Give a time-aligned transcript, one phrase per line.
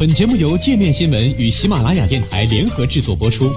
[0.00, 3.52] 本节目由界面新闻与喜马拉雅电台联合制作播出。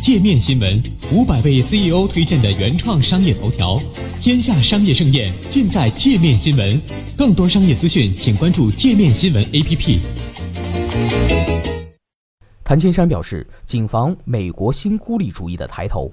[0.00, 0.82] 界面新闻
[1.12, 3.78] 五百位 CEO 推荐的原创商业头条，
[4.18, 6.80] 天下商业盛宴尽在界面新闻。
[7.18, 10.00] 更多商业资讯，请关注界面新闻 APP。
[12.64, 16.10] 谭青山表示，谨防美国新孤立主义的抬头。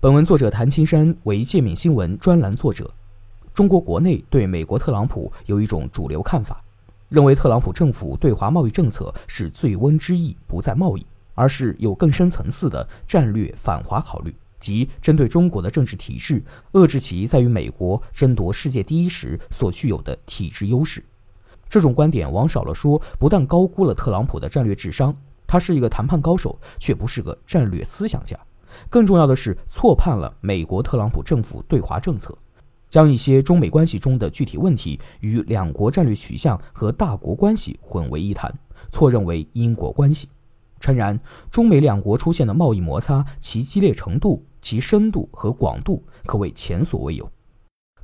[0.00, 2.90] 本文作者谭青山为界面新闻专栏作者。
[3.54, 6.60] 中国国内对美国特朗普有一种主流看法，
[7.08, 21.00] 认为特朗普政府对华贸易政策是醉翁之意不在贸易，而是有更深层次的战略反华考虑，即针对中国的政治体制，遏制其在与美国争夺世界第一时所具有的体制优势。
[21.68, 28.36] 这种观点往少了说，不但高估了特朗普的战略智商，他是一个谈判高手，却不是个战略思想家。
[28.90, 32.36] 更重要的是，错判了美国特朗普政府对华政策。
[32.94, 38.56] 将一些中美关系中的具体问题与两国战略取向和大国关系混为一谈，
[38.88, 40.28] 错认为因果关系。
[40.78, 41.18] 诚然，
[41.50, 47.28] 中美两国出现的贸易摩擦，其激烈程度、其深度和广度可谓前所未有。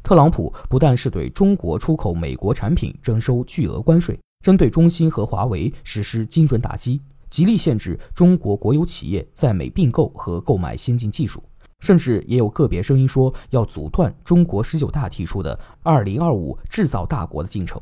[0.03, 11.41] 特朗普不但是对中国出口美国产品征收巨额关税，针对中兴和华为实施精准打击，极力限制中国国有企业在美并购和购买先进技术。
[11.81, 17.81] 甚至也有个别声音说要阻断中国十九大提出的“二零二五制造大国”的进程。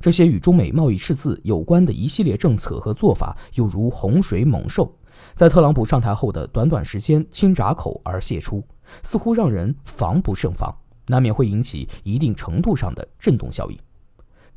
[0.00, 4.94] 这些与中美贸易赤字有关的一系列政策和做法，犹如洪水猛兽，
[5.34, 8.62] 在特朗普上台后的短短时间轻闸口而泄出，
[9.02, 10.74] 似乎让人防不胜防，
[11.06, 13.78] 难免会引起一定程度上的震动效应。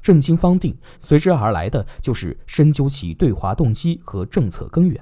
[0.01, 4.99] 震惊方定，随之而来的就是深究其对华动机和政策根源。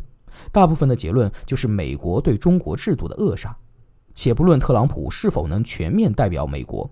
[0.51, 3.55] 大部分的结论就是美国对中国制度的扼杀。
[4.17, 6.89] 且不论特朗普是否能全面代表美国，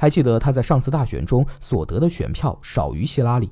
[0.00, 3.48] 还记得他在上次大选中所得的选票少于希拉里。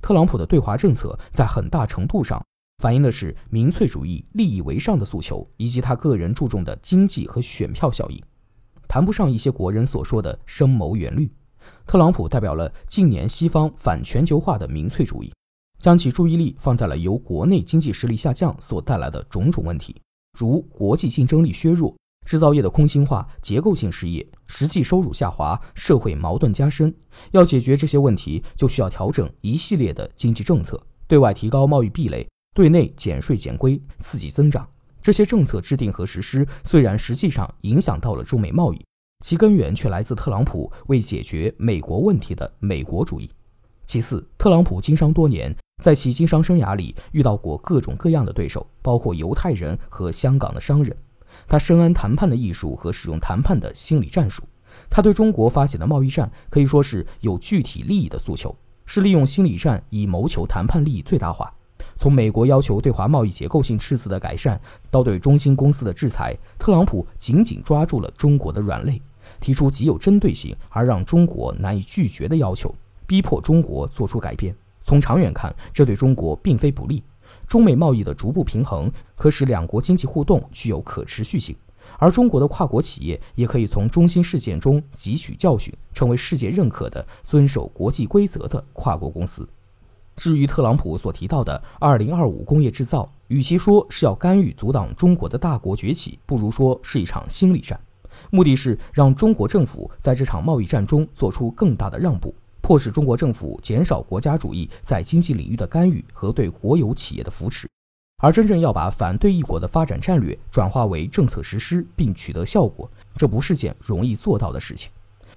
[0.00, 2.40] 特朗普的对华政策在很大程度上
[2.78, 8.22] 反映的是民粹主义、利益为上的诉求，以及他个人注重的经济和选票效应，
[8.86, 11.28] 谈不上一些国人所说的深谋远虑。
[11.84, 15.34] 特朗普代表了近年西方反全球化的民粹主义，
[15.80, 20.00] 将其注意力放在了由国内经济实力下降所带来的种种问题，
[20.38, 21.92] 如国际竞争力削弱。
[22.24, 26.94] 制造业的空心化、结构性失业、实际收入下滑、社会矛盾加深，
[27.32, 34.66] 要解决这些问题，就需要调整一系列的经济政策，对外提高贸易壁垒，对内减税减规，刺激增长。
[35.00, 38.80] 这些政策制定和实施，虽然实际上影响到了中美贸易，
[39.24, 43.28] 其根源却来自特朗普为解决美国问题的美国主义。
[43.84, 50.96] 其次，特朗普经商多年，在其经商生涯里遇到过各种各样的对手，包括犹太人和香港的商人。
[51.48, 54.42] 他深谙谈判的艺术和使用谈判的心理战术。
[54.88, 58.54] 他对中国发起的贸易战可以说是有具体利益的诉求，
[58.86, 61.52] 是利用心理战以谋求谈判利益最大化。
[61.96, 64.60] 从美国要求对华贸易结构性赤字的改善，
[64.90, 69.00] 到对中兴公司的制裁，特朗普紧紧抓住了中国的软肋，
[69.40, 72.74] 提出极有针对性而让中国难以拒绝的要求，
[73.06, 74.54] 逼迫中国做出改变。
[74.80, 77.02] 从长远看，这对中国并非不利。
[77.52, 81.54] 中美贸易的逐步平衡，可使两国经济互动具有可持续性，
[81.98, 89.46] 而中国的跨国企业也可以从中兴事件中汲取教训，成为世界认可的遵守国际规则的跨国公司。
[90.16, 97.78] 至于特朗普所提到的“二零二五工业制造”，与其说是要干预阻挡中国的大国崛起，不如说是一场心理战，
[98.30, 102.34] 目的是让中国政府在这场贸易战中做出更大的让步。
[102.62, 107.68] 迫使中国政府减少国家主义在经济领域的干预和对国有企业的扶持，
[108.22, 114.90] 而真正要把反对一国的发展战略转化为政策实施并取得效果，这不是件容易做到的事情。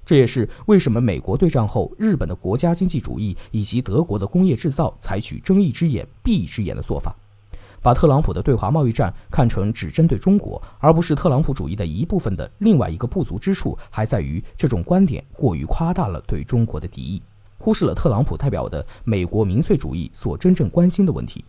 [0.05, 7.15] 这也是为什么美国对战后日本的国家经济主义以及德国的工业制造采取睁一只眼闭一只眼的做法。
[7.85, 17.21] 把特朗普的对华贸易战看成只针对中国，而不是特朗普主义的一部分的另外一个不足之处，还在于这种观点过于夸大了对中国的敌意，
[17.59, 21.45] 忽视了特朗普代表的美国民粹主义所真正关心的问题。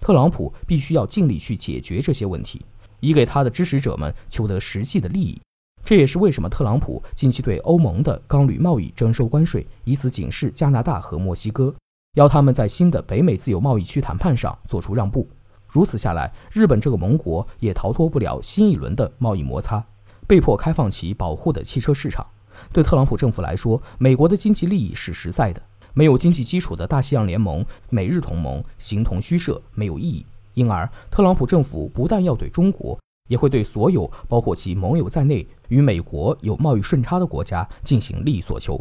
[0.00, 2.64] 特朗普必须要尽力去解决这些问题，
[3.00, 5.38] 以给他的支持者们求得实际的利益。
[5.84, 11.74] 这也是为什么特朗普近期对欧盟的钢铝贸易征收关税，以此警示加拿大和墨西哥，
[12.14, 15.28] 要他们在新的北美自由贸易区谈判上做出让步。
[15.74, 19.84] 如此下来，日本这个盟国也逃脱不了新一轮的贸易摩擦，
[20.24, 22.24] 被迫开放其保护的汽车市场。
[22.72, 25.60] 对特朗普政府来说，美国的经济利益是实在的，
[25.92, 30.24] 没有经济基础的大西洋联盟、美日同盟形同虚设，没有意义。
[30.54, 32.96] 因而，特朗普政府不但要对中国，
[33.28, 38.80] 也会对所有包括其盟友在内与美国有贸易顺差的国家进行利益索求。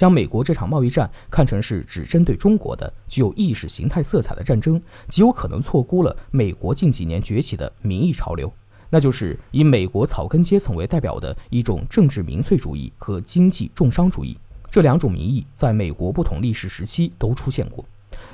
[0.00, 8.50] 将美国这场贸易战看成是只针对中国的、具有意识形态色彩的战争，极有可能错估了美国近几年崛起的民意潮流，
[8.88, 14.38] 那就是以美国草根阶层为代表的一种政治民粹主义和经济重商主义。
[14.70, 17.84] 这两种民意在美国不同历史时期都出现过，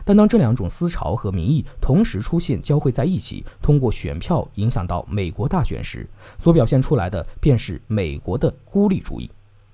[0.05, 6.09] 但当这两种思潮和民意同时出现交汇在一起，通过选票影响到美国大选时，
[6.39, 9.29] 所表现出来的便是美国的孤立主义。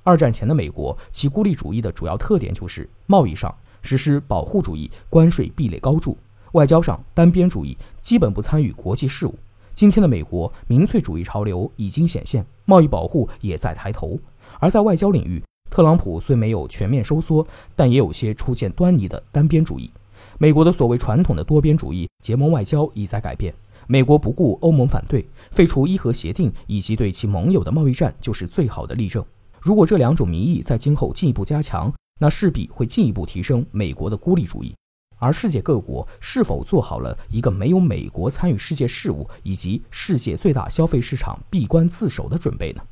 [0.04, 6.16] 二战前的美国，其孤立主义的主要特点就是贸易上实施保护主义，关税壁垒高筑；
[6.52, 9.34] 外交上单边主义，基本不参与国际事务。
[9.74, 14.18] 今天的美国，民粹主义潮流已经显现，贸易保护也在抬头。
[14.58, 17.46] 而在外交领域，特朗普虽没有全面收缩，
[17.76, 19.90] 但也有些出现端倪的单边主义。
[20.38, 23.54] 美国的所谓传统的多边主义结盟外交已在改变。
[23.86, 29.24] 美国不顾欧盟反对，废除伊核协定以及对其盟友的贸易战，就是最好的例证。
[29.62, 34.74] 如果这两种民意在今后进一步加强，那势必会进一步提升美国的孤立主义。
[35.18, 42.82] 而世界各国是否做好了一个没有美国参与世界事务以及世界最大消费市场闭关自守的准备呢？